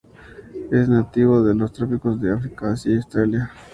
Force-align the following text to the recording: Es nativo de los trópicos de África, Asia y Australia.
Es 0.71 0.89
nativo 0.89 1.43
de 1.43 1.53
los 1.53 1.71
trópicos 1.73 2.19
de 2.19 2.33
África, 2.33 2.71
Asia 2.71 2.91
y 2.91 2.95
Australia. 2.95 3.51